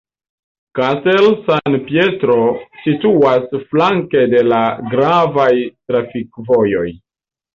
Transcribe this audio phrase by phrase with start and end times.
[0.77, 2.37] Castel San Pietro
[2.85, 4.61] situas flanke de la
[4.95, 5.51] gravaj
[5.91, 6.89] trafikvojoj.